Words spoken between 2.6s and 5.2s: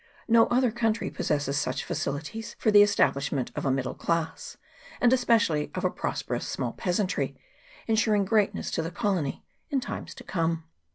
the esta blishment of a middle class, and